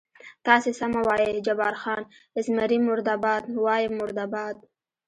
[0.47, 2.03] تاسې سمه وایئ، جبار خان:
[2.45, 4.55] زمري مرده باد، وایم مرده باد.